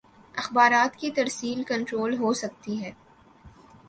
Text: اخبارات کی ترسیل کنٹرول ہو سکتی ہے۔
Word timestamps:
اخبارات 0.35 0.95
کی 0.95 1.11
ترسیل 1.11 1.61
کنٹرول 1.63 2.17
ہو 2.17 2.33
سکتی 2.33 2.81
ہے۔ 2.83 2.91